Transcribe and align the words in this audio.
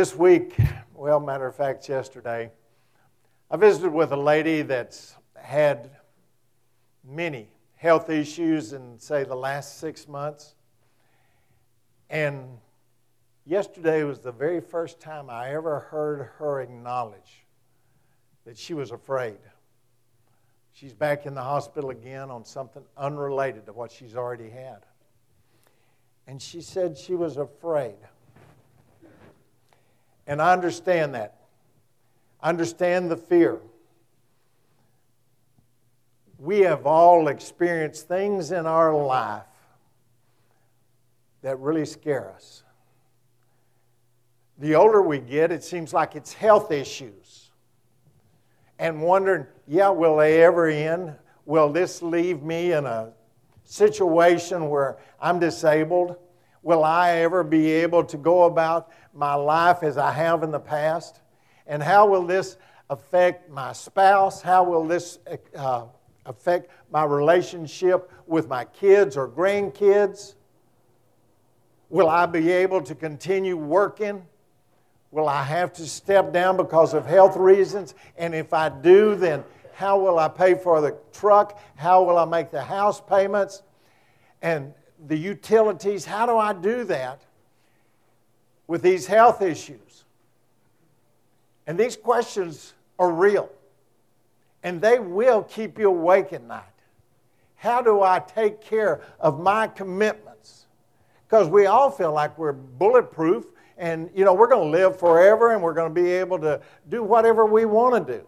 This 0.00 0.16
week, 0.16 0.56
well, 0.94 1.20
matter 1.20 1.46
of 1.46 1.54
fact, 1.54 1.86
yesterday, 1.86 2.50
I 3.50 3.56
visited 3.58 3.92
with 3.92 4.12
a 4.12 4.16
lady 4.16 4.62
that's 4.62 5.14
had 5.36 5.90
many 7.04 7.50
health 7.76 8.08
issues 8.08 8.72
in, 8.72 8.98
say, 8.98 9.24
the 9.24 9.34
last 9.34 9.78
six 9.78 10.08
months. 10.08 10.54
And 12.08 12.48
yesterday 13.44 14.02
was 14.04 14.20
the 14.20 14.32
very 14.32 14.62
first 14.62 15.00
time 15.00 15.28
I 15.28 15.50
ever 15.52 15.80
heard 15.80 16.30
her 16.38 16.62
acknowledge 16.62 17.44
that 18.46 18.56
she 18.56 18.72
was 18.72 18.92
afraid. 18.92 19.36
She's 20.72 20.94
back 20.94 21.26
in 21.26 21.34
the 21.34 21.42
hospital 21.42 21.90
again 21.90 22.30
on 22.30 22.46
something 22.46 22.84
unrelated 22.96 23.66
to 23.66 23.74
what 23.74 23.92
she's 23.92 24.16
already 24.16 24.48
had. 24.48 24.86
And 26.26 26.40
she 26.40 26.62
said 26.62 26.96
she 26.96 27.14
was 27.14 27.36
afraid. 27.36 27.98
And 30.30 30.40
I 30.40 30.52
understand 30.52 31.16
that. 31.16 31.34
I 32.40 32.50
understand 32.50 33.10
the 33.10 33.16
fear. 33.16 33.58
We 36.38 36.60
have 36.60 36.86
all 36.86 37.26
experienced 37.26 38.06
things 38.06 38.52
in 38.52 38.64
our 38.64 38.94
life 38.94 39.42
that 41.42 41.58
really 41.58 41.84
scare 41.84 42.30
us. 42.30 42.62
The 44.58 44.76
older 44.76 45.02
we 45.02 45.18
get, 45.18 45.50
it 45.50 45.64
seems 45.64 45.92
like 45.92 46.14
it's 46.14 46.32
health 46.32 46.70
issues. 46.70 47.50
And 48.78 49.02
wondering, 49.02 49.48
yeah, 49.66 49.88
will 49.88 50.18
they 50.18 50.44
ever 50.44 50.68
end? 50.68 51.12
Will 51.44 51.72
this 51.72 52.02
leave 52.02 52.40
me 52.40 52.70
in 52.70 52.86
a 52.86 53.10
situation 53.64 54.70
where 54.70 54.96
I'm 55.20 55.40
disabled? 55.40 56.14
Will 56.62 56.84
I 56.84 57.18
ever 57.18 57.42
be 57.42 57.70
able 57.70 58.04
to 58.04 58.16
go 58.16 58.44
about 58.44 58.90
my 59.14 59.34
life 59.34 59.82
as 59.82 59.96
I 59.96 60.12
have 60.12 60.42
in 60.42 60.50
the 60.50 60.60
past? 60.60 61.20
And 61.66 61.82
how 61.82 62.06
will 62.06 62.24
this 62.24 62.56
affect 62.90 63.50
my 63.50 63.72
spouse? 63.72 64.42
How 64.42 64.64
will 64.64 64.86
this 64.86 65.18
uh, 65.56 65.84
affect 66.26 66.70
my 66.90 67.04
relationship 67.04 68.10
with 68.26 68.48
my 68.48 68.64
kids 68.64 69.16
or 69.16 69.28
grandkids? 69.28 70.34
Will 71.88 72.08
I 72.08 72.26
be 72.26 72.50
able 72.50 72.82
to 72.82 72.94
continue 72.94 73.56
working? 73.56 74.26
Will 75.10 75.28
I 75.28 75.42
have 75.42 75.72
to 75.74 75.86
step 75.86 76.32
down 76.32 76.56
because 76.56 76.94
of 76.94 77.06
health 77.06 77.36
reasons? 77.36 77.94
And 78.16 78.34
if 78.34 78.52
I 78.52 78.68
do, 78.68 79.16
then 79.16 79.44
how 79.72 79.98
will 79.98 80.18
I 80.18 80.28
pay 80.28 80.54
for 80.54 80.80
the 80.80 80.96
truck? 81.12 81.58
How 81.76 82.02
will 82.02 82.18
I 82.18 82.26
make 82.26 82.50
the 82.50 82.62
house 82.62 83.00
payments? 83.00 83.62
And 84.42 84.72
the 85.06 85.16
utilities, 85.16 86.04
how 86.04 86.26
do 86.26 86.36
I 86.36 86.52
do 86.52 86.84
that 86.84 87.22
with 88.66 88.82
these 88.82 89.06
health 89.06 89.42
issues? 89.42 90.04
And 91.66 91.78
these 91.78 91.96
questions 91.96 92.74
are 92.98 93.10
real, 93.10 93.50
and 94.62 94.80
they 94.80 94.98
will 94.98 95.42
keep 95.42 95.78
you 95.78 95.88
awake 95.88 96.32
at 96.32 96.42
night. 96.42 96.64
How 97.56 97.82
do 97.82 98.02
I 98.02 98.20
take 98.20 98.60
care 98.60 99.02
of 99.18 99.38
my 99.38 99.68
commitments? 99.68 100.66
Because 101.28 101.48
we 101.48 101.66
all 101.66 101.90
feel 101.90 102.12
like 102.12 102.36
we're 102.38 102.52
bulletproof 102.52 103.44
and 103.76 104.10
you 104.14 104.24
know 104.24 104.34
we're 104.34 104.48
going 104.48 104.70
to 104.70 104.78
live 104.78 104.98
forever 104.98 105.52
and 105.52 105.62
we're 105.62 105.74
going 105.74 105.92
to 105.92 106.02
be 106.02 106.10
able 106.10 106.38
to 106.38 106.60
do 106.88 107.02
whatever 107.02 107.46
we 107.46 107.64
want 107.64 108.06
to 108.06 108.18
do. 108.18 108.26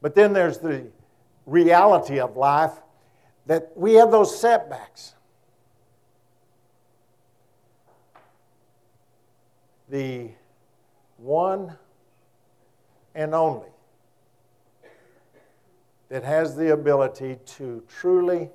But 0.00 0.14
then 0.14 0.32
there's 0.32 0.58
the 0.58 0.86
reality 1.46 2.18
of 2.18 2.36
life 2.36 2.72
that 3.46 3.72
we 3.76 3.94
have 3.94 4.10
those 4.10 4.38
setbacks. 4.38 5.14
The 9.88 10.30
one 11.18 11.76
and 13.14 13.34
only 13.34 13.68
that 16.08 16.24
has 16.24 16.56
the 16.56 16.72
ability 16.72 17.38
to 17.44 17.82
truly, 17.88 18.50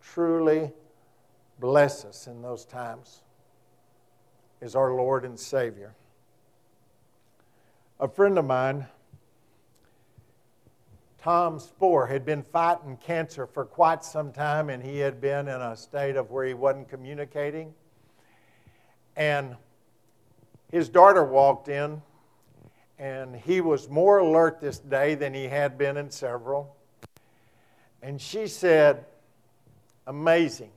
truly 0.00 0.72
bless 1.58 2.04
us 2.04 2.26
in 2.26 2.42
those 2.42 2.64
times 2.64 3.22
is 4.60 4.74
our 4.74 4.94
Lord 4.94 5.24
and 5.24 5.38
Savior. 5.38 5.94
A 8.00 8.08
friend 8.08 8.38
of 8.38 8.44
mine 8.44 8.86
Tom 11.22 11.58
Spoor 11.58 12.06
had 12.06 12.24
been 12.24 12.44
fighting 12.44 12.96
cancer 12.96 13.46
for 13.46 13.64
quite 13.64 14.04
some 14.04 14.32
time, 14.32 14.70
and 14.70 14.82
he 14.82 14.98
had 14.98 15.20
been 15.20 15.48
in 15.48 15.60
a 15.60 15.76
state 15.76 16.16
of 16.16 16.30
where 16.30 16.44
he 16.44 16.54
wasn't 16.54 16.88
communicating. 16.88 17.74
And 19.16 19.56
his 20.70 20.88
daughter 20.88 21.24
walked 21.24 21.68
in, 21.68 22.00
and 23.00 23.34
he 23.34 23.60
was 23.60 23.88
more 23.88 24.18
alert 24.18 24.60
this 24.60 24.78
day 24.78 25.16
than 25.16 25.34
he 25.34 25.44
had 25.44 25.76
been 25.76 25.96
in 25.96 26.10
several. 26.10 26.76
And 28.00 28.20
she 28.20 28.46
said, 28.46 29.04
Amazing. 30.06 30.70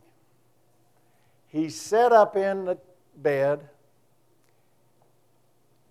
He 1.48 1.70
sat 1.70 2.12
up 2.12 2.36
in 2.36 2.66
the 2.66 2.78
bed 3.16 3.70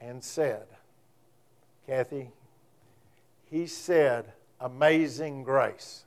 and 0.00 0.22
said, 0.24 0.66
Kathy, 1.86 2.30
he 3.50 3.66
said, 3.66 4.32
amazing 4.60 5.42
grace. 5.42 6.04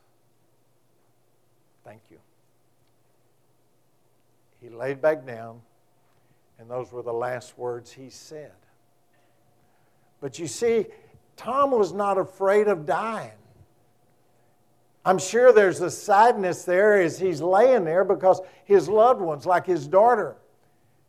Thank 1.84 2.02
you. 2.09 2.18
He 4.62 4.69
laid 4.69 5.02
back 5.02 5.25
down, 5.25 5.62
and 6.59 6.69
those 6.69 6.92
were 6.92 7.02
the 7.02 7.13
last 7.13 7.58
words 7.58 7.92
he 7.92 8.09
said. 8.09 8.53
But 10.22 10.40
you 10.40 10.47
see, 10.47 10.86
Tom 11.36 11.72
was 11.72 11.92
not 11.92 12.18
afraid 12.18 12.68
of 12.68 12.86
dying. 12.86 13.31
I'm 15.06 15.18
sure 15.18 15.52
there's 15.52 15.81
a 15.81 15.92
sadness 15.92 16.63
there 16.63 17.02
as 17.02 17.19
he's 17.19 17.42
laying 17.42 17.84
there 17.84 18.06
because 18.06 18.40
his 18.63 18.88
loved 18.88 19.19
ones, 19.19 19.46
like 19.46 19.66
his 19.66 19.86
daughter, 19.86 20.38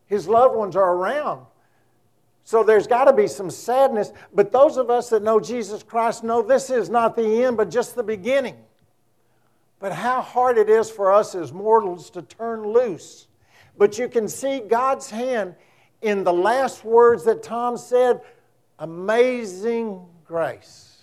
his 0.06 0.26
loved 0.26 0.56
ones 0.56 0.74
are 0.74 0.94
around. 0.96 1.46
So 2.44 2.62
there's 2.62 2.86
got 2.86 3.06
to 3.06 3.12
be 3.12 3.26
some 3.26 3.50
sadness. 3.50 4.12
But 4.34 4.52
those 4.52 4.76
of 4.76 4.90
us 4.90 5.08
that 5.08 5.22
know 5.22 5.40
Jesus 5.40 5.82
Christ 5.82 6.22
know 6.22 6.42
this 6.42 6.68
is 6.68 6.90
not 6.90 7.16
the 7.16 7.44
end, 7.44 7.56
but 7.56 7.70
just 7.70 7.96
the 7.96 8.02
beginning. 8.02 8.56
But 9.80 9.92
how 9.92 10.20
hard 10.20 10.58
it 10.58 10.68
is 10.68 10.90
for 10.90 11.12
us 11.12 11.34
as 11.34 11.52
mortals 11.52 12.10
to 12.10 12.22
turn 12.22 12.62
loose. 12.62 13.26
But 13.76 13.98
you 13.98 14.08
can 14.08 14.28
see 14.28 14.60
God's 14.60 15.10
hand 15.10 15.54
in 16.02 16.22
the 16.22 16.32
last 16.32 16.84
words 16.84 17.24
that 17.24 17.42
Tom 17.42 17.76
said 17.78 18.20
amazing 18.78 20.04
grace. 20.26 20.98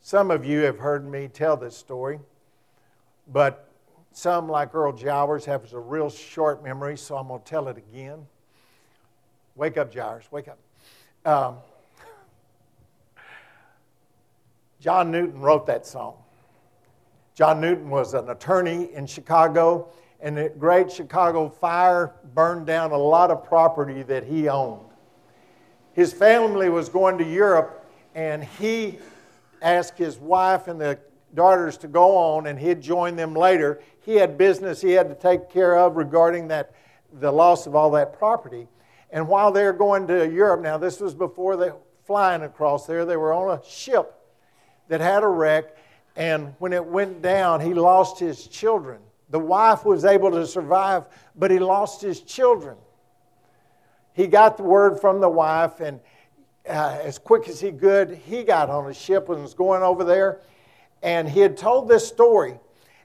Some 0.00 0.32
of 0.32 0.44
you 0.44 0.60
have 0.60 0.78
heard 0.78 1.08
me 1.08 1.28
tell 1.28 1.56
this 1.56 1.76
story, 1.76 2.18
but 3.28 3.68
some, 4.10 4.48
like 4.48 4.74
Earl 4.74 4.92
Jowers, 4.92 5.44
have 5.44 5.72
a 5.72 5.78
real 5.78 6.10
short 6.10 6.62
memory, 6.62 6.96
so 6.96 7.16
I'm 7.16 7.28
going 7.28 7.40
to 7.40 7.46
tell 7.46 7.68
it 7.68 7.78
again. 7.78 8.26
Wake 9.54 9.76
up, 9.76 9.92
Jairus, 9.94 10.30
wake 10.30 10.48
up. 10.48 10.58
Um, 11.24 11.56
John 14.80 15.10
Newton 15.10 15.40
wrote 15.40 15.66
that 15.66 15.86
song. 15.86 16.14
John 17.34 17.60
Newton 17.60 17.88
was 17.90 18.14
an 18.14 18.28
attorney 18.30 18.92
in 18.94 19.06
Chicago, 19.06 19.88
and 20.20 20.36
the 20.36 20.48
great 20.50 20.90
Chicago 20.90 21.48
fire 21.48 22.12
burned 22.34 22.66
down 22.66 22.92
a 22.92 22.98
lot 22.98 23.30
of 23.30 23.44
property 23.44 24.02
that 24.02 24.24
he 24.24 24.48
owned. 24.48 24.86
His 25.92 26.12
family 26.12 26.68
was 26.68 26.88
going 26.88 27.18
to 27.18 27.24
Europe, 27.24 27.86
and 28.14 28.42
he 28.42 28.98
asked 29.60 29.98
his 29.98 30.18
wife 30.18 30.66
and 30.66 30.80
the 30.80 30.98
daughters 31.34 31.76
to 31.78 31.88
go 31.88 32.16
on, 32.16 32.46
and 32.46 32.58
he'd 32.58 32.80
join 32.80 33.16
them 33.16 33.34
later. 33.34 33.80
He 34.00 34.16
had 34.16 34.36
business 34.36 34.80
he 34.80 34.92
had 34.92 35.08
to 35.08 35.14
take 35.14 35.50
care 35.50 35.78
of 35.78 35.96
regarding 35.96 36.48
that, 36.48 36.74
the 37.12 37.30
loss 37.30 37.66
of 37.66 37.74
all 37.74 37.90
that 37.92 38.18
property. 38.18 38.66
And 39.12 39.28
while 39.28 39.52
they 39.52 39.62
were 39.64 39.74
going 39.74 40.06
to 40.06 40.28
Europe, 40.28 40.62
now 40.62 40.78
this 40.78 40.98
was 40.98 41.14
before 41.14 41.56
they 41.56 41.70
flying 42.04 42.42
across 42.42 42.86
there, 42.86 43.04
they 43.04 43.16
were 43.16 43.32
on 43.32 43.58
a 43.58 43.62
ship 43.64 44.14
that 44.88 45.00
had 45.00 45.22
a 45.22 45.28
wreck. 45.28 45.76
And 46.16 46.54
when 46.58 46.72
it 46.72 46.84
went 46.84 47.22
down, 47.22 47.60
he 47.60 47.74
lost 47.74 48.18
his 48.18 48.48
children. 48.48 49.00
The 49.30 49.38
wife 49.38 49.84
was 49.84 50.04
able 50.04 50.30
to 50.32 50.46
survive, 50.46 51.04
but 51.36 51.50
he 51.50 51.58
lost 51.58 52.02
his 52.02 52.20
children. 52.20 52.76
He 54.14 54.26
got 54.26 54.56
the 54.56 54.62
word 54.62 55.00
from 55.00 55.20
the 55.20 55.28
wife, 55.28 55.80
and 55.80 56.00
uh, 56.68 56.98
as 57.02 57.18
quick 57.18 57.48
as 57.48 57.60
he 57.60 57.72
could, 57.72 58.10
he 58.10 58.44
got 58.44 58.68
on 58.68 58.90
a 58.90 58.94
ship 58.94 59.28
and 59.30 59.42
was 59.42 59.54
going 59.54 59.82
over 59.82 60.04
there. 60.04 60.40
And 61.02 61.28
he 61.28 61.40
had 61.40 61.56
told 61.56 61.88
this 61.88 62.06
story, 62.06 62.58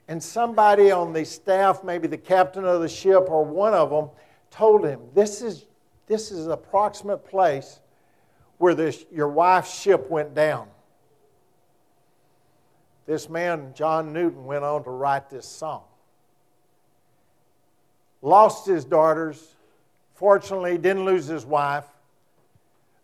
and 0.06 0.22
somebody 0.22 0.90
on 0.90 1.12
the 1.12 1.24
staff, 1.24 1.82
maybe 1.82 2.08
the 2.08 2.18
captain 2.18 2.64
of 2.64 2.80
the 2.82 2.88
ship 2.88 3.28
or 3.28 3.44
one 3.44 3.74
of 3.74 3.90
them, 3.90 4.10
told 4.50 4.84
him, 4.84 5.00
This 5.14 5.40
is 5.42 5.64
this 6.08 6.32
is 6.32 6.46
an 6.46 6.52
approximate 6.52 7.24
place 7.24 7.80
where 8.58 8.74
this, 8.74 9.04
your 9.12 9.28
wife's 9.28 9.80
ship 9.80 10.10
went 10.10 10.34
down. 10.34 10.68
This 13.06 13.28
man, 13.28 13.72
John 13.74 14.12
Newton, 14.12 14.44
went 14.44 14.64
on 14.64 14.84
to 14.84 14.90
write 14.90 15.30
this 15.30 15.46
song. 15.46 15.82
Lost 18.20 18.66
his 18.66 18.84
daughters, 18.84 19.54
Fortunately, 20.18 20.76
didn't 20.76 21.04
lose 21.04 21.26
his 21.26 21.46
wife. 21.46 21.84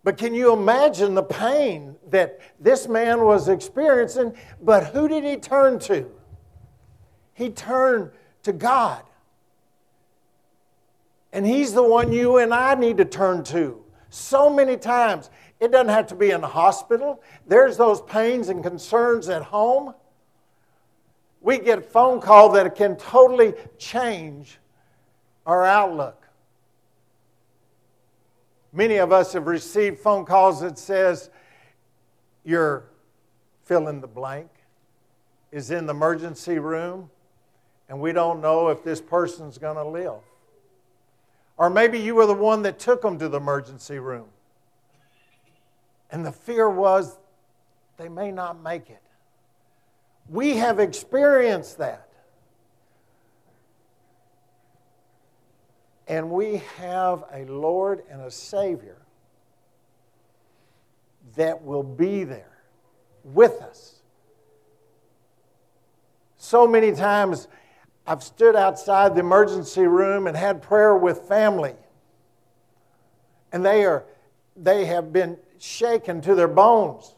But 0.03 0.19
can 0.19 0.35
you 0.35 0.53
imagine 0.53 1.15
the 1.15 1.23
pain 1.23 1.95
that 2.11 2.41
this 2.59 2.89
man 2.89 3.23
was 3.23 3.49
experiencing? 3.49 4.35
But 4.61 4.87
who 4.87 5.07
did 5.07 5.23
he 5.23 5.37
turn 5.37 5.79
to? 5.81 6.11
He 7.33 7.51
turned 7.51 8.11
to 8.43 8.53
God. 8.53 9.05
And 11.35 11.45
He's 11.45 11.75
the 11.75 11.83
one 11.83 12.13
you 12.13 12.39
and 12.39 12.55
I 12.55 12.77
need 12.77 12.97
to 12.99 13.05
turn 13.05 13.43
to. 13.45 13.85
So 14.09 14.49
many 14.49 14.77
times. 14.77 15.31
It 15.61 15.73
doesn't 15.73 15.89
have 15.89 16.07
to 16.09 16.15
be 16.15 16.31
in 16.31 16.41
the 16.41 16.47
hospital, 16.47 17.23
there's 17.47 17.77
those 17.77 18.01
pains 18.03 18.49
and 18.49 18.63
concerns 18.63 19.29
at 19.29 19.43
home. 19.43 19.95
We 21.41 21.59
get 21.59 21.79
a 21.79 21.83
phone 21.83 22.21
call 22.21 22.53
that 22.53 22.75
can 22.75 22.97
totally 22.97 23.53
change 23.77 24.59
our 25.45 25.65
outlook. 25.65 26.27
Many 28.73 28.97
of 28.97 29.13
us 29.13 29.33
have 29.35 29.47
received 29.47 29.99
phone 29.99 30.25
calls 30.25 30.61
that 30.61 30.79
says 30.79 31.31
your 32.45 32.87
fill 33.65 33.89
in 33.89 34.01
the 34.01 34.07
blank 34.07 34.51
is 35.53 35.71
in 35.71 35.87
the 35.87 35.95
emergency 35.95 36.59
room 36.59 37.11
and 37.89 38.01
we 38.01 38.13
don't 38.13 38.41
know 38.41 38.69
if 38.69 38.83
this 38.83 39.01
person's 39.01 39.59
going 39.59 39.77
to 39.77 39.85
live. 39.85 40.21
Or 41.57 41.71
maybe 41.71 41.99
you 41.99 42.15
were 42.15 42.27
the 42.27 42.35
one 42.35 42.63
that 42.63 42.79
took 42.79 43.03
them 43.03 43.19
to 43.19 43.29
the 43.29 43.37
emergency 43.37 43.99
room. 43.99 44.29
And 46.11 46.25
the 46.25 46.33
fear 46.33 46.69
was 46.69 47.19
they 47.97 48.09
may 48.09 48.33
not 48.33 48.63
make 48.63 48.91
it. 48.91 49.03
We 50.29 50.57
have 50.57 50.81
experienced 50.81 51.79
that. 51.79 52.09
And 56.07 56.31
we 56.31 56.63
have 56.77 57.25
a 57.33 57.45
Lord 57.47 58.03
and 58.11 58.21
a 58.21 58.31
Savior 58.31 58.99
that 61.37 61.63
will 61.63 61.83
be 61.83 62.25
there 62.25 62.59
with 63.23 63.63
us. 63.63 64.03
So 66.37 66.67
many 66.67 66.93
times 66.93 67.49
I've 68.07 68.23
stood 68.23 68.55
outside 68.55 69.15
the 69.15 69.21
emergency 69.21 69.87
room 69.87 70.27
and 70.27 70.37
had 70.37 70.63
prayer 70.63 70.97
with 70.97 71.23
family. 71.23 71.75
And 73.53 73.65
they 73.65 73.85
are 73.85 74.05
they 74.57 74.85
have 74.85 75.13
been 75.13 75.37
shaken 75.59 76.21
to 76.23 76.35
their 76.35 76.49
bones. 76.49 77.15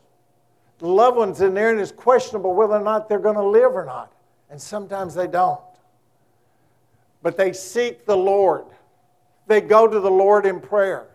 The 0.79 0.89
loved 0.89 1.17
ones 1.17 1.41
in 1.41 1.55
there, 1.55 1.71
and 1.71 1.81
it's 1.81 1.93
questionable 1.93 2.55
whether 2.55 2.75
or 2.75 2.83
not 2.83 3.09
they're 3.09 3.19
going 3.19 3.37
to 3.37 3.45
live 3.45 3.73
or 3.73 3.85
not. 3.85 4.13
And 4.51 4.61
sometimes 4.61 5.15
they 5.15 5.27
don't. 5.27 5.61
But 7.23 7.37
they 7.37 7.53
seek 7.53 8.07
the 8.07 8.17
Lord. 8.17 8.67
They 9.47 9.61
go 9.61 9.89
to 9.89 10.01
the 10.01 10.11
Lord 10.11 10.47
in 10.47 10.61
prayer. 10.61 11.09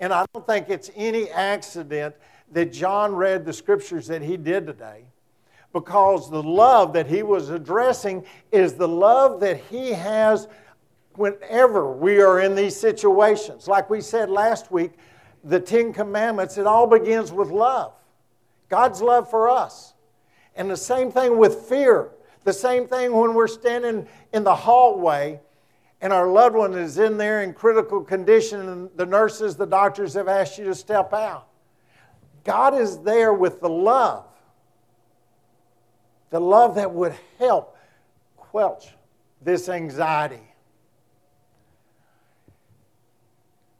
And 0.00 0.12
I 0.12 0.24
don't 0.32 0.46
think 0.46 0.68
it's 0.68 0.90
any 0.94 1.30
accident 1.30 2.14
that 2.52 2.72
John 2.72 3.14
read 3.14 3.44
the 3.44 3.52
scriptures 3.52 4.06
that 4.08 4.22
he 4.22 4.36
did 4.36 4.66
today 4.66 5.04
because 5.74 6.30
the 6.30 6.42
love 6.42 6.92
that 6.92 7.08
he 7.08 7.24
was 7.24 7.50
addressing 7.50 8.24
is 8.52 8.74
the 8.74 8.88
love 8.88 9.40
that 9.40 9.60
he 9.64 9.90
has 9.90 10.46
whenever 11.16 11.92
we 11.92 12.20
are 12.20 12.40
in 12.40 12.54
these 12.54 12.76
situations. 12.76 13.66
Like 13.66 13.90
we 13.90 14.00
said 14.00 14.30
last 14.30 14.70
week, 14.70 14.92
the 15.42 15.58
Ten 15.58 15.92
Commandments, 15.92 16.56
it 16.58 16.66
all 16.66 16.86
begins 16.86 17.32
with 17.32 17.50
love. 17.50 17.92
God's 18.68 19.02
love 19.02 19.28
for 19.28 19.50
us. 19.50 19.94
And 20.54 20.70
the 20.70 20.76
same 20.76 21.10
thing 21.10 21.36
with 21.38 21.56
fear. 21.62 22.12
The 22.44 22.52
same 22.52 22.86
thing 22.86 23.12
when 23.12 23.34
we're 23.34 23.48
standing 23.48 24.06
in 24.32 24.44
the 24.44 24.54
hallway 24.54 25.40
and 26.00 26.12
our 26.12 26.28
loved 26.28 26.54
one 26.54 26.74
is 26.74 26.98
in 26.98 27.18
there 27.18 27.42
in 27.42 27.52
critical 27.52 28.00
condition 28.00 28.68
and 28.68 28.90
the 28.94 29.06
nurses, 29.06 29.56
the 29.56 29.66
doctors 29.66 30.14
have 30.14 30.28
asked 30.28 30.56
you 30.56 30.66
to 30.66 30.74
step 30.74 31.12
out. 31.12 31.48
God 32.44 32.78
is 32.78 33.00
there 33.00 33.34
with 33.34 33.60
the 33.60 33.68
love 33.68 34.26
the 36.34 36.40
love 36.40 36.74
that 36.74 36.90
would 36.90 37.14
help 37.38 37.76
quelch 38.36 38.88
this 39.40 39.68
anxiety. 39.68 40.42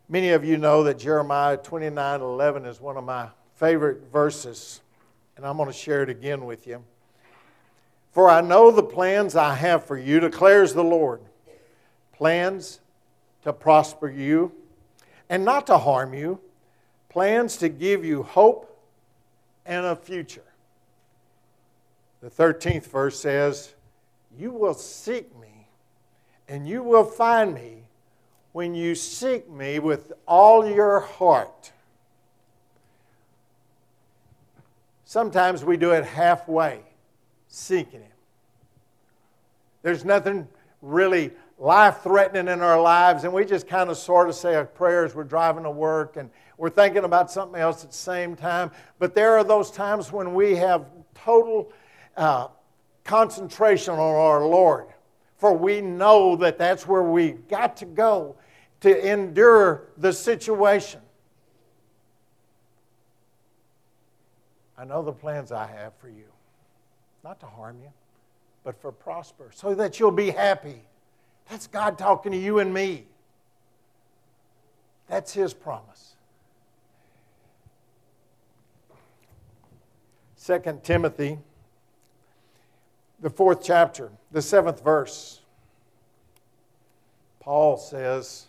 Many 0.09 0.31
of 0.31 0.45
you 0.45 0.57
know 0.57 0.85
that 0.85 0.97
Jeremiah 0.97 1.57
29 1.57 2.21
11 2.21 2.65
is 2.67 2.81
one 2.81 2.97
of 2.97 3.03
my 3.03 3.27
favorite 3.57 4.03
verses, 4.13 4.83
and 5.37 5.45
I'm 5.45 5.57
going 5.57 5.67
to 5.67 5.73
share 5.73 6.05
it 6.05 6.09
again 6.09 6.45
with 6.45 6.69
you. 6.69 6.85
For 8.13 8.31
I 8.31 8.41
know 8.41 8.71
the 8.71 8.85
plans 8.85 9.35
I 9.35 9.57
have 9.57 9.85
for 9.85 9.99
you, 9.99 10.21
declares 10.21 10.75
the 10.75 10.85
Lord 10.85 11.23
plans 12.13 12.79
to 13.43 13.53
prosper 13.53 14.09
you 14.09 14.53
and 15.29 15.45
not 15.45 15.67
to 15.67 15.77
harm 15.77 16.15
you, 16.15 16.39
plans 17.09 17.57
to 17.57 17.69
give 17.69 18.05
you 18.05 18.23
hope 18.23 18.81
and 19.67 19.85
a 19.85 19.97
future. 19.97 20.54
The 22.25 22.31
13th 22.31 22.87
verse 22.87 23.21
says, 23.21 23.75
You 24.35 24.51
will 24.51 24.73
seek 24.73 25.39
me, 25.39 25.69
and 26.49 26.67
you 26.67 26.83
will 26.83 27.05
find 27.05 27.53
me 27.53 27.83
when 28.53 28.75
you 28.75 28.95
seek 28.95 29.51
me 29.51 29.79
with 29.79 30.11
all 30.27 30.67
your 30.67 31.01
heart. 31.01 31.71
Sometimes 35.05 35.67
we 35.67 35.77
do 35.77 35.91
it 35.91 36.07
halfway, 36.07 36.81
seeking 37.49 38.01
Him. 38.01 38.11
There's 39.83 40.07
nothing 40.07 40.49
really 40.81 41.31
life 41.59 41.99
threatening 42.03 42.51
in 42.51 42.63
our 42.63 42.81
lives, 42.81 43.25
and 43.25 43.35
we 43.35 43.45
just 43.45 43.69
kind 43.69 43.91
of 43.91 43.99
sort 43.99 44.31
of 44.31 44.35
say 44.35 44.55
a 44.55 44.65
prayer 44.65 45.05
as 45.05 45.15
we're 45.15 45.25
driving 45.25 45.65
to 45.65 45.71
work 45.71 46.17
and 46.17 46.31
we're 46.57 46.71
thinking 46.71 47.05
about 47.05 47.31
something 47.31 47.61
else 47.61 47.85
at 47.85 47.91
the 47.91 47.97
same 47.97 48.35
time. 48.35 48.71
But 48.99 49.15
there 49.15 49.37
are 49.37 49.45
those 49.45 49.71
times 49.71 50.11
when 50.11 50.33
we 50.33 50.57
have 50.57 50.87
total 51.15 51.71
uh, 52.17 52.49
concentration 53.05 53.95
on 53.95 53.99
our 53.99 54.47
Lord. 54.47 54.87
For 55.37 55.53
we 55.53 55.81
know 55.81 56.37
that 56.37 56.59
that's 56.59 56.87
where 56.87 57.03
we 57.03 57.33
got 57.33 57.77
to 57.79 57.85
go 57.85 58.37
to 58.81 59.13
endure 59.13 59.89
the 59.99 60.13
situation. 60.13 61.01
I 64.77 64.85
know 64.85 65.03
the 65.03 65.13
plans 65.13 65.53
I 65.53 65.67
have 65.67 65.95
for 65.99 66.09
you, 66.09 66.27
not 67.23 67.41
to 67.41 67.47
harm 67.47 67.77
you, 67.83 67.91
but 68.65 68.81
for 68.81 68.91
prosper, 68.93 69.51
so 69.55 69.75
that 69.75 70.01
you'll 70.01 70.11
be 70.11 70.31
happy. 70.31 70.83
That's 71.49 71.67
God 71.67 71.99
talking 71.99 72.33
to 72.33 72.39
you 72.39 72.59
and 72.59 72.73
me. 72.73 73.07
That's 75.09 75.33
His 75.33 75.55
promise. 75.55 76.17
2 80.45 80.81
Timothy 80.83 81.39
the 83.25 83.31
fourth 83.31 83.65
chapter, 83.65 84.11
the 84.33 84.43
seventh 84.43 84.85
verse. 84.85 85.41
Paul 87.41 87.79
says, 87.79 88.49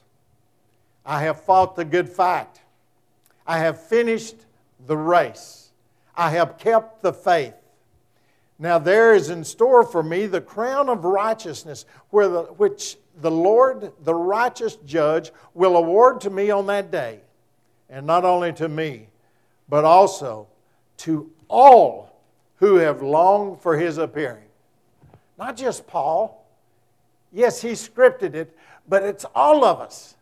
I 1.06 1.22
have 1.22 1.40
fought 1.40 1.78
the 1.78 1.86
good 1.86 2.10
fight. 2.10 2.60
I 3.48 3.60
have 3.60 3.82
finished 3.82 4.36
the 4.86 4.98
race. 4.98 5.70
I 6.14 6.32
have 6.32 6.58
kept 6.58 7.02
the 7.02 7.14
faith. 7.14 7.54
Now 8.60 8.78
there 8.78 9.14
is 9.16 9.30
in 9.30 9.46
store 9.46 9.86
for 9.86 10.04
me 10.04 10.26
the 10.26 10.42
crown 10.42 10.90
of 10.90 11.06
righteousness, 11.06 11.86
the, 12.12 12.48
which 12.58 12.98
the 13.22 13.32
Lord, 13.32 13.94
the 14.04 14.14
righteous 14.14 14.76
judge, 14.86 15.32
will 15.54 15.78
award 15.78 16.20
to 16.20 16.30
me 16.30 16.52
on 16.52 16.68
that 16.68 16.92
day. 16.92 17.22
And 17.90 18.06
not 18.06 18.26
only 18.26 18.52
to 18.52 18.68
me, 18.68 19.08
but 19.70 19.86
also 19.86 20.48
to 20.98 21.32
all 21.48 22.20
who 22.58 22.76
have 22.76 23.02
longed 23.02 23.62
for 23.62 23.78
his 23.78 23.98
appearing. 23.98 24.42
Not 25.38 25.58
just 25.58 25.86
Paul. 25.88 26.46
Yes, 27.32 27.62
he 27.62 27.72
scripted 27.72 28.34
it, 28.34 28.56
but 28.88 29.04
it's 29.04 29.26
all 29.36 29.66
of 29.66 29.80
us. 29.80 30.16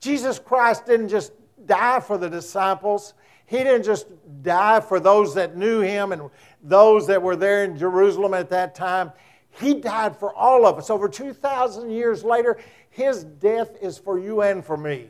Jesus 0.00 0.38
Christ 0.38 0.86
didn't 0.86 1.08
just 1.08 1.32
die 1.66 2.00
for 2.00 2.18
the 2.18 2.28
disciples, 2.28 3.14
he 3.46 3.58
didn't 3.58 3.84
just 3.84 4.06
die 4.42 4.80
for 4.80 5.00
those 5.00 5.34
that 5.34 5.56
knew 5.56 5.80
him 5.80 6.12
and 6.12 6.30
those 6.62 7.06
that 7.06 7.22
were 7.22 7.34
there 7.34 7.64
in 7.64 7.78
Jerusalem 7.78 8.34
at 8.34 8.50
that 8.50 8.74
time. 8.74 9.10
He 9.50 9.74
died 9.74 10.16
for 10.16 10.34
all 10.34 10.66
of 10.66 10.76
us. 10.76 10.90
Over 10.90 11.08
2,000 11.08 11.90
years 11.90 12.22
later, 12.22 12.58
his 12.90 13.24
death 13.24 13.70
is 13.80 13.96
for 13.96 14.18
you 14.18 14.42
and 14.42 14.62
for 14.62 14.76
me. 14.76 15.08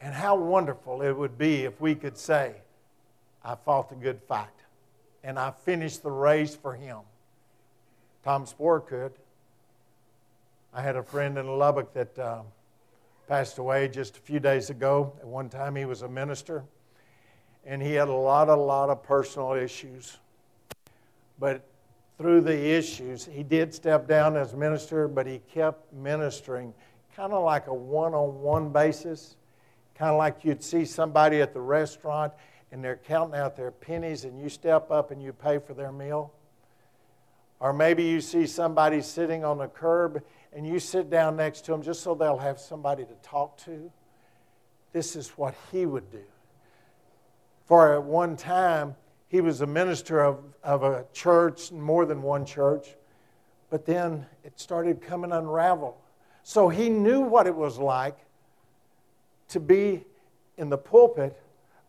And 0.00 0.14
how 0.14 0.36
wonderful 0.36 1.02
it 1.02 1.12
would 1.12 1.36
be 1.36 1.64
if 1.64 1.80
we 1.80 1.96
could 1.96 2.16
say, 2.16 2.54
I 3.44 3.56
fought 3.56 3.88
the 3.88 3.96
good 3.96 4.20
fight 4.28 4.55
and 5.26 5.40
I 5.40 5.50
finished 5.50 6.04
the 6.04 6.10
race 6.10 6.54
for 6.54 6.72
him. 6.72 7.00
Tom 8.22 8.46
Spohr 8.46 8.78
could. 8.80 9.12
I 10.72 10.80
had 10.80 10.94
a 10.94 11.02
friend 11.02 11.36
in 11.36 11.58
Lubbock 11.58 11.92
that 11.94 12.16
uh, 12.16 12.42
passed 13.26 13.58
away 13.58 13.88
just 13.88 14.16
a 14.16 14.20
few 14.20 14.38
days 14.38 14.70
ago. 14.70 15.12
At 15.20 15.26
one 15.26 15.48
time, 15.48 15.74
he 15.74 15.84
was 15.84 16.02
a 16.02 16.08
minister, 16.08 16.62
and 17.64 17.82
he 17.82 17.94
had 17.94 18.06
a 18.06 18.12
lot, 18.12 18.48
a 18.48 18.54
lot 18.54 18.88
of 18.88 19.02
personal 19.02 19.54
issues. 19.54 20.16
But 21.40 21.66
through 22.18 22.40
the 22.42 22.70
issues. 22.70 23.26
He 23.26 23.42
did 23.42 23.74
step 23.74 24.06
down 24.06 24.36
as 24.36 24.54
minister, 24.54 25.08
but 25.08 25.26
he 25.26 25.40
kept 25.52 25.92
ministering 25.92 26.72
kind 27.14 27.32
of 27.32 27.44
like 27.44 27.66
a 27.66 27.74
one 27.74 28.14
on 28.14 28.40
one 28.40 28.70
basis, 28.70 29.36
kind 29.96 30.12
of 30.12 30.18
like 30.18 30.44
you'd 30.44 30.62
see 30.62 30.84
somebody 30.84 31.40
at 31.40 31.52
the 31.52 31.60
restaurant 31.60 32.32
and 32.72 32.82
they're 32.82 32.96
counting 32.96 33.38
out 33.38 33.56
their 33.56 33.70
pennies 33.70 34.24
and 34.24 34.40
you 34.40 34.48
step 34.48 34.90
up 34.90 35.10
and 35.10 35.22
you 35.22 35.32
pay 35.32 35.58
for 35.58 35.74
their 35.74 35.92
meal. 35.92 36.32
Or 37.60 37.72
maybe 37.72 38.02
you 38.04 38.20
see 38.20 38.46
somebody 38.46 39.00
sitting 39.00 39.44
on 39.44 39.58
the 39.58 39.68
curb 39.68 40.22
and 40.52 40.66
you 40.66 40.78
sit 40.78 41.08
down 41.10 41.36
next 41.36 41.64
to 41.66 41.72
them 41.72 41.82
just 41.82 42.02
so 42.02 42.14
they'll 42.14 42.38
have 42.38 42.58
somebody 42.58 43.04
to 43.04 43.14
talk 43.22 43.56
to. 43.58 43.90
This 44.92 45.16
is 45.16 45.30
what 45.30 45.54
he 45.70 45.86
would 45.86 46.10
do. 46.10 46.22
For 47.66 47.94
at 47.94 48.02
one 48.02 48.36
time, 48.36 48.94
he 49.28 49.40
was 49.40 49.60
a 49.60 49.66
minister 49.66 50.20
of, 50.22 50.38
of 50.62 50.82
a 50.82 51.04
church, 51.12 51.72
more 51.72 52.06
than 52.06 52.22
one 52.22 52.46
church, 52.46 52.94
but 53.70 53.84
then 53.84 54.24
it 54.44 54.58
started 54.58 55.00
coming 55.00 55.32
unraveled. 55.32 55.96
So 56.42 56.68
he 56.68 56.88
knew 56.88 57.20
what 57.20 57.46
it 57.46 57.54
was 57.54 57.78
like 57.78 58.16
to 59.48 59.60
be 59.60 60.04
in 60.56 60.68
the 60.68 60.78
pulpit, 60.78 61.40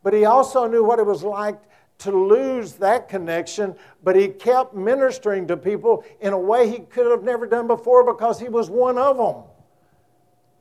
but 0.07 0.13
he 0.13 0.23
also 0.23 0.67
knew 0.67 0.85
what 0.85 0.99
it 0.99 1.05
was 1.05 1.21
like 1.21 1.59
to 1.97 2.11
lose 2.11 2.75
that 2.75 3.09
connection, 3.09 3.75
but 4.01 4.15
he 4.15 4.29
kept 4.29 4.73
ministering 4.73 5.45
to 5.47 5.57
people 5.57 6.05
in 6.21 6.31
a 6.31 6.39
way 6.39 6.69
he 6.69 6.79
could 6.79 7.11
have 7.11 7.23
never 7.23 7.45
done 7.45 7.67
before 7.67 8.05
because 8.13 8.39
he 8.39 8.47
was 8.47 8.69
one 8.69 8.97
of 8.97 9.17
them. 9.17 9.43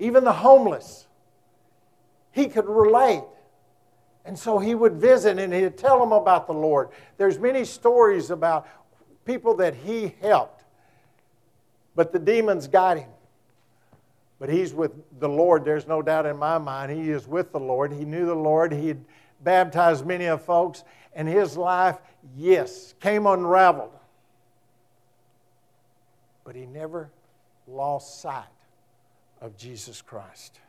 Even 0.01 0.25
the 0.25 0.33
homeless, 0.33 1.07
he 2.33 2.49
could 2.49 2.67
relate. 2.67 3.23
And 4.25 4.37
so 4.37 4.59
he 4.59 4.75
would 4.75 4.95
visit 4.95 5.39
and 5.39 5.55
he'd 5.55 5.79
tell 5.79 6.01
them 6.01 6.11
about 6.11 6.49
the 6.49 6.53
Lord. 6.53 6.89
There's 7.17 7.39
many 7.39 7.65
stories 7.65 8.31
about 8.31 8.67
people 9.25 9.55
that 9.59 9.77
he 9.77 10.17
helped, 10.21 10.65
but 11.95 12.13
the 12.13 12.19
demons 12.19 12.67
got 12.67 12.99
him. 12.99 13.11
But 14.41 14.49
he's 14.49 14.75
with 14.75 14.91
the 15.21 15.29
Lord, 15.29 15.65
there's 15.65 15.87
no 15.87 16.03
doubt 16.03 16.27
in 16.27 16.37
my 16.37 16.59
mind. 16.59 16.91
He 16.91 17.11
is 17.11 17.29
with 17.29 17.53
the 17.53 17.61
Lord. 17.61 17.93
He 17.93 18.05
knew 18.05 18.27
the 18.27 18.35
Lord. 18.35 18.73
He'd 18.73 18.99
baptized 19.43 20.07
many 20.07 20.27
of 20.27 20.43
folks, 20.43 20.85
and 21.15 21.29
his 21.29 21.57
life, 21.57 21.97
yes, 22.37 22.95
came 23.01 23.27
unraveled. 23.27 23.93
But 26.45 26.57
he 26.57 26.67
never 26.67 27.11
lost 27.67 28.21
sight 28.21 28.45
of 29.41 29.57
Jesus 29.57 30.03
Christ. 30.03 30.61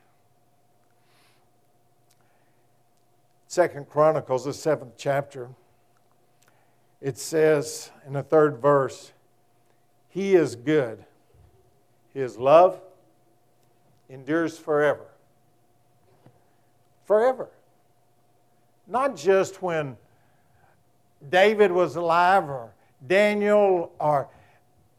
Second 3.46 3.88
Chronicles, 3.88 4.44
the 4.44 4.52
seventh 4.52 4.94
chapter, 4.98 5.48
it 7.00 7.16
says 7.16 7.90
in 8.06 8.12
the 8.12 8.22
third 8.22 8.58
verse, 8.58 9.12
He 10.08 10.34
is 10.34 10.56
good. 10.56 11.04
His 12.12 12.36
love 12.36 12.80
endures 14.08 14.58
forever. 14.58 15.06
Forever. 17.04 17.48
Not 18.88 19.14
just 19.14 19.62
when 19.62 19.96
David 21.28 21.70
was 21.70 21.96
alive 21.96 22.48
or 22.48 22.72
Daniel 23.06 23.92
or, 24.00 24.28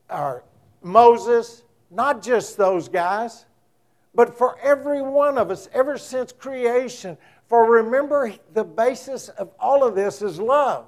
or 0.10 0.44
Moses, 0.82 1.64
not 1.90 2.22
just 2.22 2.56
those 2.56 2.88
guys, 2.88 3.46
but 4.14 4.38
for 4.38 4.58
every 4.60 5.02
one 5.02 5.38
of 5.38 5.50
us 5.52 5.68
ever 5.74 5.98
since 5.98 6.32
creation. 6.32 7.18
For 7.48 7.66
remember, 7.66 8.34
the 8.54 8.64
basis 8.64 9.30
of 9.30 9.50
all 9.60 9.84
of 9.84 9.96
this 9.96 10.22
is 10.22 10.40
love. 10.40 10.86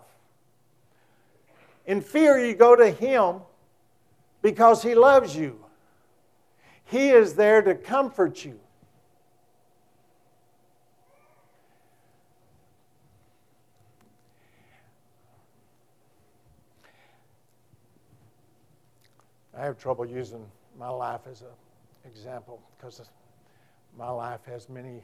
In 1.87 2.01
fear, 2.01 2.37
you 2.37 2.53
go 2.53 2.75
to 2.75 2.91
Him 2.91 3.41
because 4.41 4.83
He 4.83 4.93
loves 4.93 5.35
you. 5.35 5.57
He 6.85 7.09
is 7.09 7.33
there 7.33 7.61
to 7.63 7.73
comfort 7.73 8.45
you. 8.45 8.59
I 19.61 19.65
have 19.65 19.77
trouble 19.77 20.07
using 20.07 20.43
my 20.79 20.89
life 20.89 21.21
as 21.29 21.43
an 21.43 21.49
example 22.03 22.59
because 22.75 22.99
my 23.95 24.09
life 24.09 24.39
has 24.47 24.67
many 24.67 25.03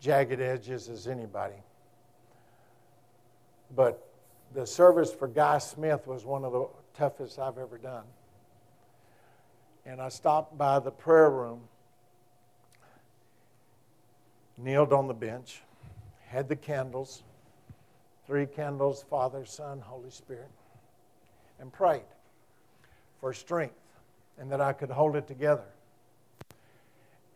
jagged 0.00 0.40
edges 0.40 0.88
as 0.88 1.06
anybody. 1.06 1.54
But 3.76 4.04
the 4.52 4.66
service 4.66 5.14
for 5.14 5.28
Guy 5.28 5.58
Smith 5.58 6.08
was 6.08 6.24
one 6.24 6.44
of 6.44 6.52
the 6.52 6.66
toughest 6.98 7.38
I've 7.38 7.56
ever 7.56 7.78
done. 7.78 8.02
And 9.86 10.02
I 10.02 10.08
stopped 10.08 10.58
by 10.58 10.80
the 10.80 10.90
prayer 10.90 11.30
room, 11.30 11.60
kneeled 14.58 14.92
on 14.92 15.06
the 15.06 15.14
bench, 15.14 15.62
had 16.26 16.48
the 16.48 16.56
candles, 16.56 17.22
three 18.26 18.46
candles 18.46 19.04
Father, 19.08 19.44
Son, 19.44 19.78
Holy 19.78 20.10
Spirit, 20.10 20.50
and 21.60 21.72
prayed 21.72 22.02
for 23.20 23.32
strength 23.32 23.83
and 24.38 24.50
that 24.50 24.60
I 24.60 24.72
could 24.72 24.90
hold 24.90 25.16
it 25.16 25.26
together. 25.26 25.64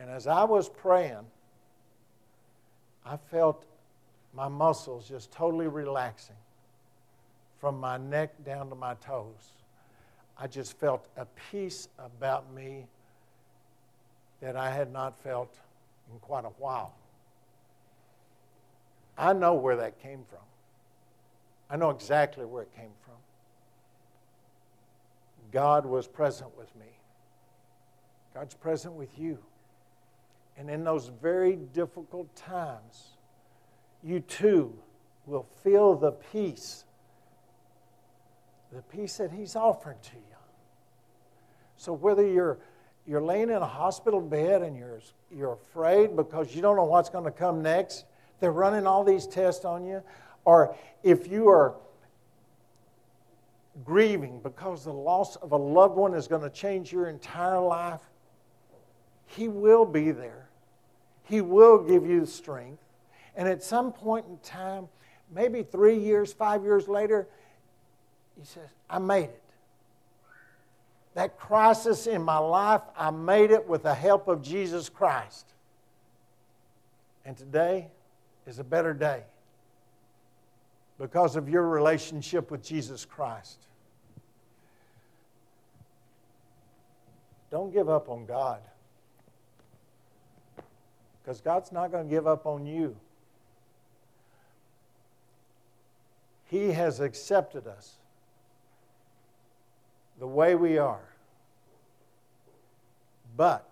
And 0.01 0.11
as 0.11 0.27
I 0.27 0.45
was 0.45 0.69
praying, 0.69 1.27
I 3.05 3.17
felt 3.17 3.65
my 4.35 4.49
muscles 4.49 5.09
just 5.09 5.33
totally 5.33 5.69
relaxing 5.69 6.37
from 7.61 7.81
my 7.81 7.97
neck 7.97 8.31
down 8.45 8.69
to 8.69 8.75
my 8.75 8.95
toes. 8.95 9.53
I 10.39 10.47
just 10.47 10.79
felt 10.79 11.07
a 11.17 11.27
peace 11.51 11.89
about 11.99 12.53
me 12.53 12.87
that 14.41 14.55
I 14.57 14.71
had 14.71 14.93
not 14.93 15.19
felt 15.19 15.59
in 16.13 16.19
quite 16.21 16.45
a 16.45 16.53
while. 16.59 16.95
I 19.17 19.33
know 19.33 19.55
where 19.55 19.77
that 19.77 20.01
came 20.01 20.25
from. 20.29 20.39
I 21.69 21.77
know 21.77 21.91
exactly 21.91 22.45
where 22.45 22.63
it 22.63 22.75
came 22.77 22.93
from. 23.05 23.15
God 25.53 25.87
was 25.87 26.07
present 26.07 26.57
with 26.57 26.75
me. 26.77 26.87
God's 28.35 28.55
present 28.55 28.95
with 28.95 29.19
you. 29.19 29.39
And 30.57 30.69
in 30.69 30.85
those 30.85 31.11
very 31.23 31.57
difficult 31.57 32.35
times, 32.35 33.17
you 34.03 34.21
too 34.21 34.77
will 35.27 35.47
feel 35.63 35.95
the 35.95 36.13
peace, 36.13 36.85
the 38.73 38.83
peace 38.83 39.17
that 39.19 39.31
He's 39.31 39.57
offering 39.57 39.99
to 40.03 40.17
you. 40.17 40.37
So 41.77 41.93
whether 41.93 42.27
you're 42.27 42.59
you're 43.09 43.23
laying 43.23 43.49
in 43.49 43.57
a 43.57 43.67
hospital 43.67 44.21
bed 44.21 44.61
and 44.61 44.77
you're, 44.77 45.01
you're 45.35 45.55
afraid 45.55 46.15
because 46.15 46.55
you 46.55 46.61
don't 46.61 46.77
know 46.77 46.85
what's 46.85 47.09
going 47.09 47.25
to 47.25 47.31
come 47.31 47.63
next, 47.63 48.05
they're 48.39 48.53
running 48.53 48.87
all 48.87 49.03
these 49.03 49.27
tests 49.27 49.65
on 49.65 49.83
you, 49.87 50.03
or 50.45 50.77
if 51.03 51.27
you 51.27 51.49
are 51.49 51.75
grieving 53.85 54.41
because 54.41 54.85
the 54.85 54.93
loss 54.93 55.37
of 55.37 55.53
a 55.53 55.57
loved 55.57 55.97
one 55.97 56.15
is 56.15 56.29
going 56.29 56.43
to 56.43 56.51
change 56.51 56.93
your 56.93 57.09
entire 57.09 57.61
life, 57.61 58.01
He 59.27 59.49
will 59.49 59.85
be 59.85 60.11
there. 60.11 60.49
He 61.25 61.41
will 61.41 61.79
give 61.79 62.07
you 62.07 62.27
strength. 62.27 62.83
And 63.37 63.47
at 63.49 63.63
some 63.63 63.93
point 63.93 64.27
in 64.27 64.39
time, 64.39 64.89
maybe 65.33 65.63
three 65.63 65.99
years, 65.99 66.33
five 66.33 66.65
years 66.65 66.89
later, 66.89 67.29
He 68.39 68.45
says, 68.45 68.69
I 68.89 68.99
made 68.99 69.25
it. 69.25 69.43
That 71.15 71.39
crisis 71.39 72.07
in 72.07 72.23
my 72.23 72.39
life, 72.39 72.83
I 72.97 73.11
made 73.11 73.51
it 73.51 73.67
with 73.67 73.83
the 73.83 73.95
help 73.95 74.29
of 74.29 74.43
Jesus 74.43 74.89
Christ. 74.89 75.47
And 77.25 77.37
today 77.37 77.89
is 78.47 78.59
a 78.59 78.65
better 78.65 78.95
day 78.95 79.23
because 80.99 81.37
of 81.37 81.49
your 81.49 81.69
relationship 81.69 82.51
with 82.51 82.63
Jesus 82.63 83.05
Christ. 83.05 83.68
Don't 87.51 87.73
give 87.73 87.89
up 87.89 88.09
on 88.09 88.27
God. 88.27 88.61
Because 91.23 91.41
God's 91.41 91.73
not 91.73 91.91
going 91.91 92.09
to 92.09 92.11
give 92.11 92.27
up 92.27 92.47
on 92.47 92.67
you. 92.67 92.97
He 96.47 96.73
has 96.73 97.01
accepted 97.01 97.67
us 97.67 97.97
the 100.19 100.27
way 100.27 100.55
we 100.55 100.79
are. 100.79 101.09
But 103.37 103.71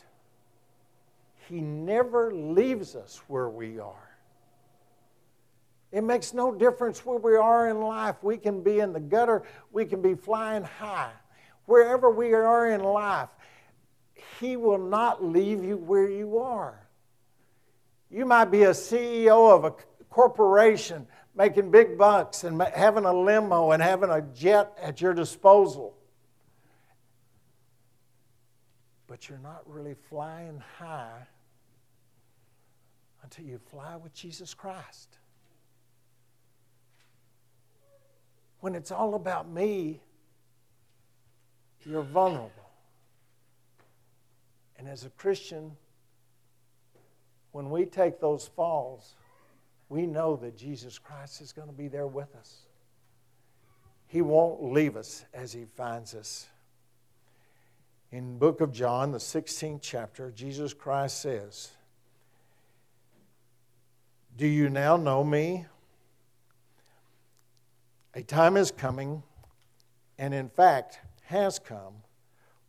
He 1.49 1.61
never 1.61 2.33
leaves 2.33 2.95
us 2.95 3.23
where 3.29 3.49
we 3.49 3.79
are. 3.79 4.07
It 5.93 6.03
makes 6.03 6.35
no 6.35 6.55
difference 6.55 7.07
where 7.07 7.19
we 7.19 7.37
are 7.37 7.71
in 7.71 7.81
life. 7.81 8.17
We 8.23 8.37
can 8.37 8.63
be 8.63 8.81
in 8.81 8.93
the 8.93 9.01
gutter, 9.01 9.43
we 9.73 9.87
can 9.87 10.03
be 10.03 10.15
flying 10.15 10.65
high. 10.65 11.13
Wherever 11.65 12.11
we 12.11 12.33
are 12.33 12.71
in 12.71 12.83
life, 12.83 13.31
He 14.41 14.57
will 14.57 14.79
not 14.79 15.25
leave 15.25 15.65
you 15.65 15.77
where 15.77 16.09
you 16.09 16.39
are. 16.39 16.87
You 18.11 18.25
might 18.25 18.47
be 18.47 18.65
a 18.65 18.71
CEO 18.71 19.53
of 19.53 19.65
a 19.65 19.75
corporation 20.11 21.07
making 21.35 21.71
big 21.71 21.99
bucks 21.99 22.45
and 22.45 22.61
having 22.63 23.05
a 23.05 23.13
limo 23.13 23.73
and 23.73 23.83
having 23.83 24.11
a 24.11 24.23
jet 24.23 24.73
at 24.81 25.01
your 25.01 25.15
disposal. 25.15 25.97
but 29.07 29.29
you're 29.29 29.39
not 29.39 29.63
really 29.67 29.95
flying 30.11 30.63
high 30.79 31.27
until 33.23 33.45
you 33.45 33.59
fly 33.71 33.97
with 33.97 34.13
Jesus 34.13 34.55
Christ. 34.55 35.19
When 38.61 38.75
it's 38.75 38.91
all 38.91 39.15
about 39.15 39.49
me, 39.49 40.01
you're 41.85 42.03
vulnerable. 42.03 42.66
And 44.79 44.89
as 44.89 45.05
a 45.05 45.11
Christian, 45.11 45.73
when 47.53 47.71
we 47.71 47.87
take 47.87 48.21
those 48.21 48.49
falls, 48.55 49.15
we 49.89 50.07
know 50.07 50.37
that 50.37 50.57
Jesus 50.57 50.99
Christ 50.99 51.41
is 51.41 51.53
going 51.53 51.69
to 51.69 51.75
be 51.75 51.89
there 51.89 52.07
with 52.07 52.35
us. 52.37 52.67
He 54.07 54.23
won't 54.23 54.63
leave 54.63 54.97
us 54.97 55.25
as 55.33 55.53
he 55.53 55.65
finds 55.77 56.15
us. 56.15 56.49
In 58.13 58.39
book 58.39 58.61
of 58.61 58.73
John, 58.73 59.11
the 59.11 59.19
16th 59.19 59.81
chapter, 59.83 60.31
Jesus 60.31 60.73
Christ 60.73 61.21
says, 61.21 61.71
Do 64.37 64.47
you 64.47 64.69
now 64.69 64.97
know 64.97 65.25
me? 65.25 65.67
A 68.15 68.23
time 68.23 68.57
is 68.57 68.71
coming, 68.71 69.23
and 70.19 70.33
in 70.33 70.49
fact 70.49 71.01
has 71.25 71.59
come, 71.59 71.95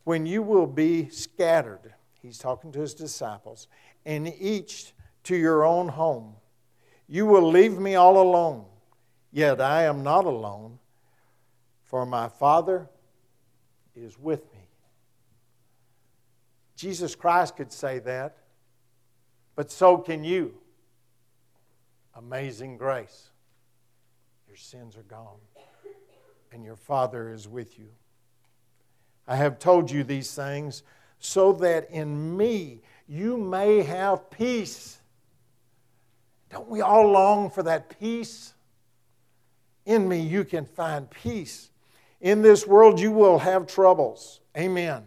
when 0.03 0.25
you 0.25 0.41
will 0.41 0.67
be 0.67 1.09
scattered. 1.09 1.93
He's 2.27 2.37
talking 2.37 2.73
to 2.73 2.79
his 2.81 2.93
disciples, 2.93 3.69
and 4.05 4.27
each 4.37 4.93
to 5.23 5.35
your 5.37 5.63
own 5.65 5.87
home. 5.87 6.35
You 7.07 7.25
will 7.25 7.49
leave 7.49 7.79
me 7.79 7.95
all 7.95 8.21
alone, 8.21 8.65
yet 9.31 9.61
I 9.61 9.83
am 9.83 10.03
not 10.03 10.25
alone, 10.25 10.77
for 11.85 12.05
my 12.05 12.27
Father 12.27 12.89
is 13.95 14.19
with 14.19 14.43
me. 14.53 14.59
Jesus 16.75 17.15
Christ 17.15 17.55
could 17.55 17.71
say 17.71 17.99
that, 17.99 18.39
but 19.55 19.71
so 19.71 19.97
can 19.97 20.25
you. 20.25 20.53
Amazing 22.13 22.75
grace. 22.75 23.29
Your 24.49 24.57
sins 24.57 24.97
are 24.97 25.03
gone, 25.03 25.39
and 26.51 26.65
your 26.65 26.75
Father 26.75 27.29
is 27.29 27.47
with 27.47 27.79
you. 27.79 27.87
I 29.25 29.37
have 29.37 29.59
told 29.59 29.89
you 29.89 30.03
these 30.03 30.35
things 30.35 30.83
so 31.19 31.53
that 31.53 31.89
in 31.91 32.35
me 32.37 32.81
you 33.07 33.37
may 33.37 33.81
have 33.81 34.29
peace. 34.29 34.99
Don't 36.49 36.69
we 36.69 36.81
all 36.81 37.09
long 37.09 37.49
for 37.49 37.63
that 37.63 37.99
peace? 37.99 38.53
In 39.85 40.07
me 40.07 40.19
you 40.19 40.43
can 40.43 40.65
find 40.65 41.09
peace. 41.09 41.69
In 42.21 42.41
this 42.41 42.65
world 42.67 42.99
you 42.99 43.11
will 43.11 43.39
have 43.39 43.67
troubles. 43.67 44.41
Amen. 44.57 45.03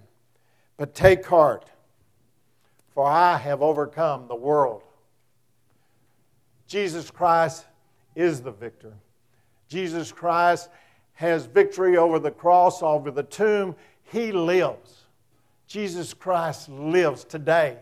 But 0.76 0.94
take 0.94 1.26
heart, 1.26 1.66
for 2.94 3.06
I 3.06 3.36
have 3.36 3.62
overcome 3.62 4.28
the 4.28 4.36
world. 4.36 4.82
Jesus 6.66 7.10
Christ 7.10 7.66
is 8.14 8.40
the 8.40 8.52
victor. 8.52 8.94
Jesus 9.68 10.12
Christ 10.12 10.68
has 11.14 11.44
victory 11.46 11.96
over 11.96 12.18
the 12.18 12.30
cross, 12.30 12.82
over 12.82 13.10
the 13.10 13.22
tomb. 13.22 13.74
He 14.04 14.32
lives. 14.32 14.99
Jesus 15.70 16.12
Christ 16.12 16.68
lives 16.68 17.24
today. 17.24 17.78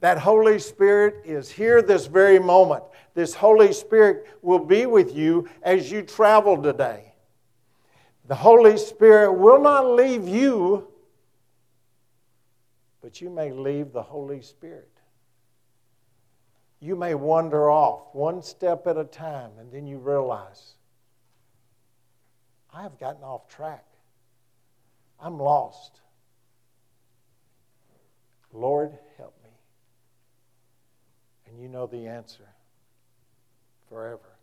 That 0.00 0.18
Holy 0.18 0.60
Spirit 0.60 1.22
is 1.24 1.50
here 1.50 1.82
this 1.82 2.06
very 2.06 2.38
moment. 2.38 2.84
This 3.14 3.34
Holy 3.34 3.72
Spirit 3.72 4.28
will 4.42 4.60
be 4.60 4.86
with 4.86 5.16
you 5.16 5.48
as 5.62 5.90
you 5.90 6.02
travel 6.02 6.62
today. 6.62 7.12
The 8.26 8.36
Holy 8.36 8.76
Spirit 8.76 9.32
will 9.32 9.60
not 9.60 9.90
leave 9.96 10.28
you, 10.28 10.86
but 13.02 13.20
you 13.20 13.30
may 13.30 13.50
leave 13.50 13.92
the 13.92 14.02
Holy 14.02 14.42
Spirit 14.42 14.98
you 16.80 16.94
may 16.94 17.14
wander 17.14 17.70
off 17.70 18.02
one 18.12 18.42
step 18.42 18.86
at 18.86 18.96
a 18.96 19.04
time 19.04 19.50
and 19.58 19.72
then 19.72 19.86
you 19.86 19.98
realize, 19.98 20.74
I 22.72 22.82
have 22.82 22.98
gotten 22.98 23.22
off 23.22 23.48
track. 23.48 23.84
I'm 25.20 25.40
lost. 25.40 26.00
Lord, 28.52 28.92
help 29.16 29.34
me. 29.42 29.50
And 31.46 31.60
you 31.60 31.68
know 31.68 31.86
the 31.86 32.06
answer 32.06 32.48
forever. 33.88 34.36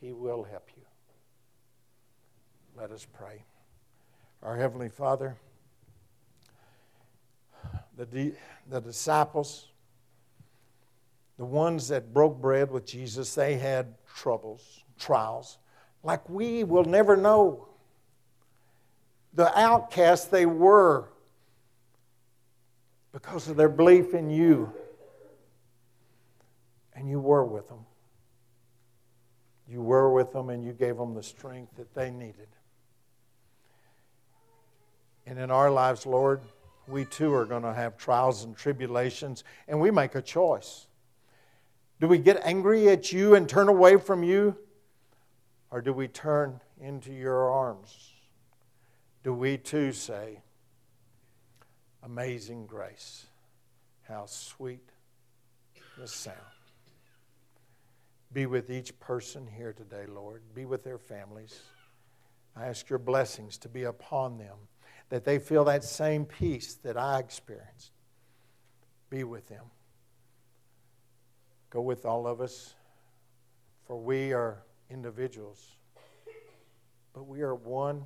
He 0.00 0.12
will 0.12 0.42
help 0.44 0.68
you. 0.76 0.82
Let 2.76 2.90
us 2.90 3.06
pray. 3.12 3.44
Our 4.42 4.56
Heavenly 4.56 4.88
Father, 4.88 5.36
the, 7.96 8.32
the 8.68 8.80
disciples, 8.80 9.68
the 11.36 11.44
ones 11.44 11.88
that 11.88 12.14
broke 12.14 12.40
bread 12.40 12.70
with 12.70 12.86
Jesus, 12.86 13.34
they 13.34 13.56
had 13.56 13.94
troubles, 14.14 14.84
trials, 14.98 15.58
like 16.02 16.28
we 16.28 16.64
will 16.64 16.84
never 16.84 17.16
know. 17.16 17.68
The 19.34 19.56
outcasts 19.58 20.26
they 20.26 20.46
were 20.46 21.08
because 23.12 23.48
of 23.48 23.56
their 23.56 23.68
belief 23.68 24.14
in 24.14 24.30
you. 24.30 24.72
And 26.94 27.08
you 27.08 27.20
were 27.20 27.44
with 27.44 27.68
them. 27.68 27.86
You 29.68 29.82
were 29.82 30.12
with 30.12 30.32
them 30.32 30.50
and 30.50 30.64
you 30.64 30.72
gave 30.72 30.96
them 30.96 31.14
the 31.14 31.22
strength 31.22 31.76
that 31.76 31.94
they 31.94 32.10
needed. 32.10 32.48
And 35.26 35.38
in 35.38 35.50
our 35.50 35.70
lives, 35.70 36.06
Lord, 36.06 36.40
we 36.88 37.04
too 37.04 37.32
are 37.34 37.44
going 37.44 37.62
to 37.62 37.72
have 37.72 37.96
trials 37.96 38.42
and 38.42 38.56
tribulations, 38.56 39.44
and 39.68 39.80
we 39.80 39.92
make 39.92 40.16
a 40.16 40.22
choice. 40.22 40.88
Do 42.00 42.08
we 42.08 42.18
get 42.18 42.40
angry 42.42 42.88
at 42.88 43.12
you 43.12 43.36
and 43.36 43.48
turn 43.48 43.68
away 43.68 43.96
from 43.96 44.24
you? 44.24 44.56
Or 45.70 45.80
do 45.80 45.92
we 45.92 46.08
turn 46.08 46.60
into 46.80 47.12
your 47.12 47.48
arms? 47.50 48.12
Do 49.22 49.32
we 49.32 49.56
too 49.56 49.92
say, 49.92 50.40
Amazing 52.02 52.66
grace, 52.66 53.26
how 54.08 54.24
sweet 54.26 54.88
the 55.98 56.08
sound? 56.08 56.36
Be 58.32 58.46
with 58.46 58.70
each 58.70 58.98
person 59.00 59.46
here 59.46 59.72
today, 59.72 60.06
Lord. 60.06 60.42
Be 60.54 60.64
with 60.64 60.82
their 60.82 60.98
families. 60.98 61.60
I 62.56 62.66
ask 62.66 62.88
your 62.88 62.98
blessings 62.98 63.58
to 63.58 63.68
be 63.68 63.84
upon 63.84 64.38
them, 64.38 64.56
that 65.08 65.24
they 65.24 65.38
feel 65.38 65.64
that 65.64 65.84
same 65.84 66.24
peace 66.24 66.74
that 66.82 66.96
I 66.96 67.18
experienced. 67.18 67.90
Be 69.10 69.24
with 69.24 69.48
them. 69.48 69.64
Go 71.68 71.80
with 71.80 72.06
all 72.06 72.26
of 72.26 72.40
us, 72.40 72.74
for 73.86 73.96
we 73.96 74.32
are 74.32 74.62
individuals, 74.88 75.76
but 77.12 77.26
we 77.26 77.42
are 77.42 77.54
one, 77.54 78.04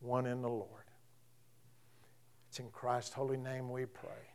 one 0.00 0.26
in 0.26 0.42
the 0.42 0.48
Lord. 0.48 0.79
It's 2.50 2.58
in 2.58 2.68
Christ's 2.70 3.12
holy 3.12 3.36
name 3.36 3.70
we 3.70 3.86
pray. 3.86 4.29